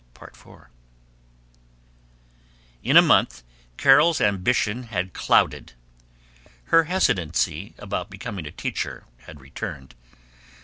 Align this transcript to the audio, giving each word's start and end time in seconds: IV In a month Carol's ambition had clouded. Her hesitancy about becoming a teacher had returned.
IV 0.19 0.43
In 2.81 2.97
a 2.97 3.03
month 3.03 3.43
Carol's 3.77 4.19
ambition 4.19 4.85
had 4.85 5.13
clouded. 5.13 5.73
Her 6.63 6.85
hesitancy 6.85 7.75
about 7.77 8.09
becoming 8.09 8.47
a 8.47 8.51
teacher 8.51 9.03
had 9.27 9.39
returned. 9.39 9.93